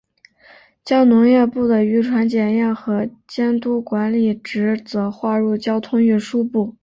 [0.83, 6.75] 将农业部的渔船检验和监督管理职责划入交通运输部。